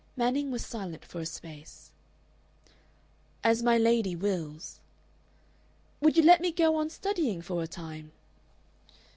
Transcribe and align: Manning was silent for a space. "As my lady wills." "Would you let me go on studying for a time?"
Manning 0.17 0.49
was 0.49 0.65
silent 0.65 1.05
for 1.05 1.19
a 1.19 1.27
space. 1.27 1.91
"As 3.43 3.61
my 3.61 3.77
lady 3.77 4.15
wills." 4.15 4.79
"Would 5.99 6.17
you 6.17 6.23
let 6.23 6.41
me 6.41 6.51
go 6.51 6.75
on 6.75 6.89
studying 6.89 7.39
for 7.43 7.61
a 7.61 7.67
time?" 7.67 8.11